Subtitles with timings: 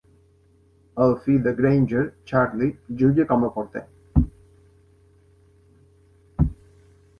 [1.03, 2.01] El fill de Grainger,
[2.31, 2.71] Charlie,
[3.03, 3.85] juga com a porter.